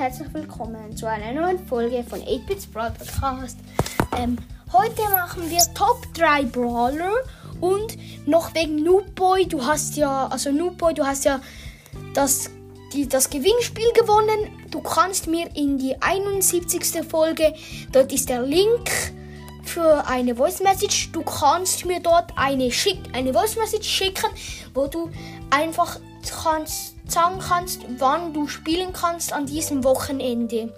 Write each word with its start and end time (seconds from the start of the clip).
herzlich 0.00 0.32
willkommen 0.32 0.96
zu 0.96 1.06
einer 1.06 1.38
neuen 1.38 1.58
Folge 1.66 2.02
von 2.02 2.22
8-Bits 2.22 2.68
Brawl 2.68 2.90
Podcast. 2.90 3.58
Ähm, 4.16 4.38
heute 4.72 5.02
machen 5.10 5.42
wir 5.50 5.58
Top 5.74 6.00
3 6.14 6.44
Brawler 6.44 7.12
und 7.60 7.98
noch 8.26 8.54
wegen 8.54 8.82
Noobboy, 8.82 9.44
du 9.44 9.62
hast 9.62 9.98
ja, 9.98 10.26
also 10.28 10.52
Noobboy, 10.52 10.94
du 10.94 11.04
hast 11.04 11.26
ja 11.26 11.38
das, 12.14 12.48
die, 12.94 13.10
das 13.10 13.28
Gewinnspiel 13.28 13.92
gewonnen. 13.92 14.66
Du 14.70 14.80
kannst 14.80 15.26
mir 15.26 15.54
in 15.54 15.76
die 15.76 16.00
71. 16.00 17.06
Folge, 17.06 17.52
dort 17.92 18.10
ist 18.10 18.30
der 18.30 18.40
Link 18.40 18.90
für 19.64 20.06
eine 20.06 20.34
Voice 20.34 20.60
Message. 20.60 21.12
Du 21.12 21.20
kannst 21.20 21.84
mir 21.84 22.00
dort 22.00 22.32
eine, 22.36 22.72
schick, 22.72 23.00
eine 23.12 23.34
Voice 23.34 23.56
Message 23.56 23.86
schicken, 23.86 24.30
wo 24.72 24.86
du 24.86 25.10
einfach 25.50 26.00
kannst, 26.42 26.94
sagen 27.12 27.38
kannst, 27.38 27.82
wann 27.98 28.32
du 28.32 28.46
spielen 28.48 28.92
kannst 28.92 29.32
an 29.32 29.46
diesem 29.46 29.84
Wochenende. 29.84 30.72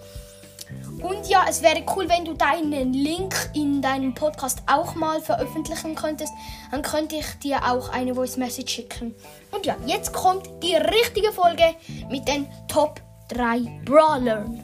Und 1.01 1.27
ja, 1.27 1.45
es 1.49 1.61
wäre 1.61 1.83
cool, 1.95 2.07
wenn 2.07 2.25
du 2.25 2.33
deinen 2.33 2.93
Link 2.93 3.35
in 3.53 3.81
deinem 3.81 4.13
Podcast 4.13 4.63
auch 4.67 4.95
mal 4.95 5.21
veröffentlichen 5.21 5.95
könntest. 5.95 6.31
Dann 6.71 6.81
könnte 6.81 7.15
ich 7.15 7.25
dir 7.39 7.63
auch 7.69 7.89
eine 7.89 8.15
Voice 8.15 8.37
Message 8.37 8.73
schicken. 8.73 9.13
Und 9.51 9.65
ja, 9.65 9.75
jetzt 9.85 10.13
kommt 10.13 10.47
die 10.63 10.75
richtige 10.75 11.31
Folge 11.31 11.75
mit 12.09 12.27
den 12.27 12.47
Top 12.67 13.01
3 13.29 13.81
Brawlern. 13.85 14.63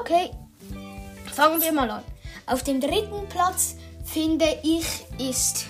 Okay, 0.00 0.30
fangen 1.32 1.60
wir 1.60 1.72
mal 1.72 1.90
an. 1.90 2.02
Auf 2.46 2.62
dem 2.62 2.80
dritten 2.80 3.26
Platz 3.28 3.76
finde 4.04 4.46
ich 4.62 4.86
ist, 5.18 5.66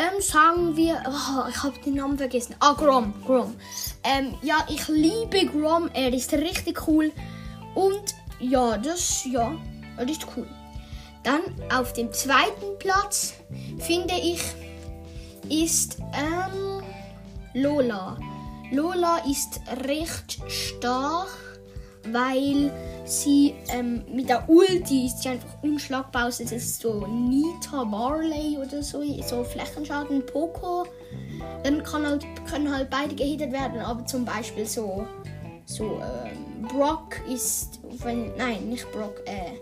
ähm, 0.00 0.20
sagen 0.20 0.76
wir, 0.76 1.02
oh, 1.06 1.48
ich 1.48 1.62
habe 1.62 1.78
den 1.84 1.94
Namen 1.94 2.16
vergessen. 2.16 2.54
Ah, 2.58 2.72
Grom, 2.72 3.12
Grom. 3.26 3.54
Ähm, 4.02 4.34
ja, 4.42 4.66
ich 4.68 4.88
liebe 4.88 5.44
Grom. 5.46 5.90
Er 5.92 6.12
ist 6.12 6.32
richtig 6.32 6.88
cool. 6.88 7.12
Und 7.74 8.14
ja, 8.38 8.78
das, 8.78 9.26
ja, 9.26 9.54
das 9.98 10.10
ist 10.10 10.26
cool. 10.36 10.48
Dann 11.22 11.42
auf 11.70 11.92
dem 11.92 12.10
zweiten 12.12 12.78
Platz 12.78 13.34
finde 13.78 14.14
ich 14.14 14.40
ist 15.50 15.98
ähm, 16.14 16.82
Lola. 17.54 18.16
Lola 18.72 19.18
ist 19.28 19.60
recht 19.86 20.38
stark, 20.48 21.28
weil 22.08 22.72
sie 23.04 23.54
ähm, 23.68 24.02
mit 24.12 24.28
der 24.28 24.48
Ulti 24.48 25.06
ist 25.06 25.22
sie 25.22 25.30
einfach 25.30 25.62
unschlagbar. 25.62 26.24
Also 26.24 26.44
das 26.44 26.52
ist 26.52 26.80
so 26.80 27.06
Nita 27.06 27.84
Marley 27.84 28.58
oder 28.58 28.82
so, 28.82 29.02
so 29.26 29.44
Flächenschaden, 29.44 30.24
Poco. 30.26 30.86
Dann 31.62 31.82
kann 31.82 32.06
halt, 32.06 32.24
können 32.48 32.72
halt 32.72 32.90
beide 32.90 33.14
gehittet 33.14 33.52
werden, 33.52 33.80
aber 33.80 34.04
zum 34.06 34.24
Beispiel 34.24 34.66
so, 34.66 35.06
so 35.66 36.00
ähm, 36.00 36.66
Brock 36.68 37.16
ist, 37.28 37.80
wenn, 38.02 38.34
nein, 38.36 38.68
nicht 38.68 38.90
Brock, 38.92 39.22
äh, 39.26 39.58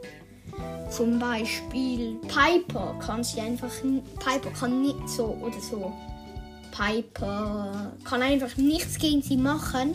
zum 0.91 1.19
Beispiel 1.19 2.17
Piper 2.23 2.97
kann 2.99 3.23
sie 3.23 3.41
einfach, 3.41 3.71
Piper 4.19 4.51
kann 4.59 4.83
nicht 4.83 5.09
so 5.09 5.37
oder 5.41 5.61
so. 5.61 5.93
Piper 6.71 7.93
kann 8.05 8.23
einfach 8.23 8.57
nichts 8.57 8.99
gegen 8.99 9.23
sie 9.23 9.37
machen 9.37 9.95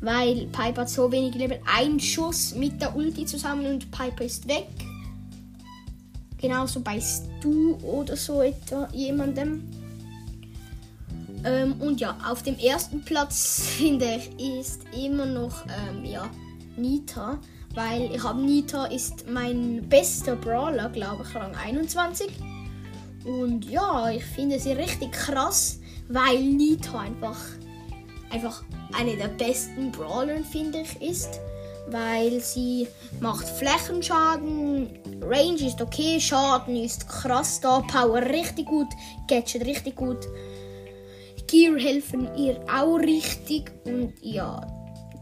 weil 0.00 0.46
Piper 0.46 0.82
hat 0.82 0.90
so 0.90 1.10
wenig 1.10 1.34
Leben. 1.34 1.58
Ein 1.66 1.98
Schuss 1.98 2.54
mit 2.54 2.80
der 2.80 2.94
Ulti 2.94 3.26
zusammen 3.26 3.66
und 3.66 3.90
Piper 3.90 4.24
ist 4.24 4.46
weg. 4.48 4.68
Genauso 6.38 6.80
bei 6.80 7.00
Stu 7.00 7.76
oder 7.82 8.16
so 8.16 8.42
etwa 8.42 8.88
jemandem. 8.92 9.62
Ähm, 11.44 11.74
und 11.80 12.00
ja, 12.00 12.16
auf 12.28 12.42
dem 12.42 12.58
ersten 12.58 13.02
Platz 13.02 13.68
finde 13.78 14.20
ich 14.38 14.58
ist 14.58 14.82
immer 14.92 15.26
noch 15.26 15.64
ähm, 15.66 16.04
ja, 16.04 16.28
Nita, 16.76 17.38
weil 17.74 18.14
ich 18.14 18.22
habe 18.22 18.40
Nita 18.40 18.86
ist 18.86 19.28
mein 19.30 19.88
bester 19.88 20.36
Brawler, 20.36 20.88
glaube 20.90 21.24
ich, 21.26 21.34
Rang 21.34 21.54
21. 21.54 22.28
Und 23.24 23.64
ja, 23.68 24.10
ich 24.10 24.24
finde 24.24 24.58
sie 24.58 24.72
richtig 24.72 25.12
krass, 25.12 25.80
weil 26.08 26.42
Nita 26.42 27.00
einfach 27.00 27.38
einfach 28.30 28.62
eine 28.98 29.16
der 29.16 29.28
besten 29.28 29.90
Brawler, 29.92 30.42
finde 30.42 30.80
ich, 30.80 31.02
ist. 31.02 31.40
Weil 31.88 32.40
sie 32.40 32.88
macht 33.20 33.46
Flächenschaden, 33.46 34.98
Range 35.22 35.64
ist 35.64 35.80
okay, 35.80 36.20
Schaden 36.20 36.74
ist 36.74 37.08
krass 37.08 37.60
da, 37.60 37.80
Power 37.80 38.22
richtig 38.22 38.66
gut, 38.66 38.88
Gadget 39.28 39.64
richtig 39.64 39.94
gut. 39.94 40.26
Gear 41.46 41.78
helfen 41.78 42.28
ihr 42.36 42.60
auch 42.68 42.96
richtig 42.98 43.70
und 43.84 44.14
ja, 44.20 44.60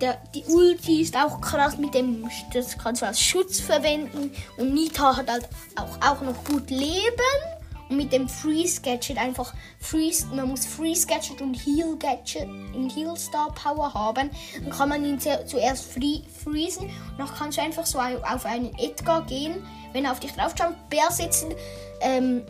der, 0.00 0.18
die 0.34 0.44
Ulti 0.44 1.02
ist 1.02 1.16
auch 1.16 1.40
krass 1.40 1.76
mit 1.76 1.94
dem, 1.94 2.28
das 2.52 2.78
kannst 2.78 3.02
du 3.02 3.06
als 3.06 3.20
Schutz 3.20 3.60
verwenden 3.60 4.30
und 4.56 4.74
Nita 4.74 5.16
hat 5.16 5.30
halt 5.30 5.48
auch, 5.76 5.96
auch 6.00 6.20
noch 6.22 6.44
gut 6.44 6.70
Leben 6.70 7.53
und 7.88 7.96
mit 7.96 8.12
dem 8.12 8.28
Freeze 8.28 8.80
Gadget 8.80 9.18
einfach 9.18 9.52
Freeze, 9.80 10.26
man 10.34 10.48
muss 10.48 10.66
Freeze 10.66 11.06
Gadget 11.06 11.40
und 11.40 11.54
Heal 11.54 11.96
Gadget 11.98 12.48
in 12.74 12.88
Heal 12.90 13.16
Star 13.16 13.52
Power 13.54 13.92
haben. 13.92 14.30
Dann 14.62 14.70
kann 14.70 14.88
man 14.88 15.04
ihn 15.04 15.18
zuerst 15.20 15.92
free, 15.92 16.20
freezen 16.42 16.86
und 16.86 17.18
dann 17.18 17.28
kannst 17.28 17.58
du 17.58 17.62
einfach 17.62 17.86
so 17.86 17.98
auf 17.98 18.46
einen 18.46 18.72
Edgar 18.78 19.24
gehen, 19.26 19.64
wenn 19.92 20.04
er 20.04 20.12
auf 20.12 20.20
dich 20.20 20.32
drauf 20.32 20.54
schaut, 20.58 20.74
Bär 20.90 21.10
sitzen 21.10 21.54
ähm, 22.00 22.42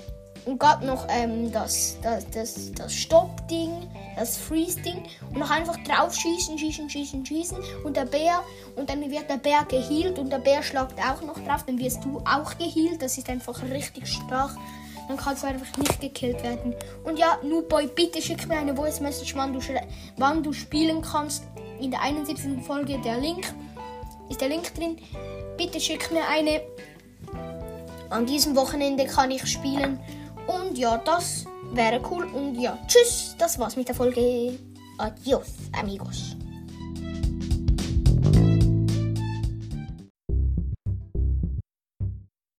und 0.46 0.58
gab 0.58 0.82
noch 0.82 1.06
ähm, 1.08 1.50
das, 1.52 1.96
das, 2.02 2.28
das, 2.30 2.72
das 2.72 2.92
Stopp-Ding, 2.92 3.88
das 4.16 4.36
Freeze-Ding 4.36 5.02
und 5.30 5.38
noch 5.38 5.50
einfach 5.50 5.76
drauf 5.84 6.14
schießen, 6.14 6.58
schießen, 6.58 6.88
schießen, 6.88 7.24
schießen 7.24 7.58
und 7.84 7.96
der 7.96 8.04
Bär 8.04 8.42
und 8.76 8.88
dann 8.88 9.10
wird 9.10 9.28
der 9.28 9.38
Bär 9.38 9.64
geheilt 9.64 10.18
und 10.18 10.30
der 10.30 10.38
Bär 10.38 10.62
schlagt 10.62 10.98
auch 10.98 11.22
noch 11.22 11.38
drauf, 11.44 11.64
dann 11.66 11.78
wirst 11.78 12.04
du 12.04 12.18
auch 12.18 12.56
geheilt. 12.58 13.00
Das 13.00 13.18
ist 13.18 13.28
einfach 13.28 13.62
richtig 13.62 14.06
stark 14.06 14.56
dann 15.09 15.16
kannst 15.16 15.42
du 15.42 15.47
einfach 15.47 15.76
nicht 15.76 16.00
gekillt 16.00 16.42
werden. 16.42 16.75
Und 17.04 17.19
ja, 17.19 17.38
Noobboy, 17.42 17.88
bitte 17.88 18.20
schick 18.22 18.47
mir 18.48 18.59
eine 18.59 18.75
Voice 18.75 19.00
Message, 19.00 19.34
wann 19.37 19.53
du, 19.53 19.60
wann 20.16 20.42
du 20.42 20.53
spielen 20.53 21.03
kannst. 21.03 21.44
In 21.81 21.91
der 21.91 22.03
71. 22.03 22.65
Folge 22.65 22.98
der 22.98 23.19
Link 23.19 23.53
ist 24.28 24.41
der 24.41 24.48
Link 24.48 24.75
drin. 24.75 24.97
Bitte 25.56 25.81
schick 25.81 26.10
mir 26.10 26.26
eine. 26.28 26.62
An 28.10 28.26
diesem 28.26 28.54
Wochenende 28.56 29.06
kann 29.06 29.31
ich 29.31 29.47
spielen. 29.47 29.98
Und 30.47 30.78
ja, 30.78 30.98
das 30.98 31.47
wäre 31.72 32.00
cool. 32.10 32.25
Und 32.25 32.60
ja, 32.60 32.78
tschüss. 32.87 33.34
Das 33.38 33.59
war's 33.59 33.76
mit 33.76 33.88
der 33.88 33.94
Folge. 33.94 34.59
Adios, 34.98 35.54
amigos. 35.72 36.37